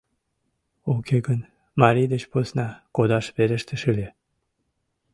[0.93, 1.39] —Уке гын
[1.81, 4.07] марий деч посна кодаш верештеш ыле.